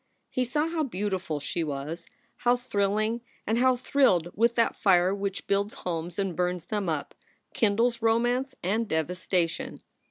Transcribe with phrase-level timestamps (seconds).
[0.31, 2.07] He saw how beautiful she was,
[2.37, 7.13] how thrilling and how thrilled with that fire which builds homes and burns them up,
[7.53, 9.83] kindles romance and devastation.